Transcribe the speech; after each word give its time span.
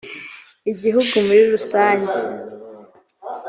igihugu 0.71 1.15
muri 1.27 1.41
rusange 1.53 2.15